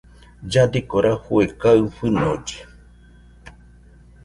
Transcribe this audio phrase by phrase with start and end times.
[0.47, 2.57] Lladiko rafue kaɨ fɨnolle.